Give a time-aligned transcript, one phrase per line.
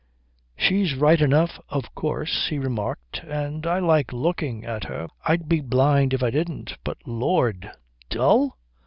[0.57, 5.07] "She's right enough, of course," he remarked, "and I like looking at her.
[5.25, 6.75] I'd be blind if I didn't.
[6.83, 7.69] But Lord,
[8.09, 8.57] dull?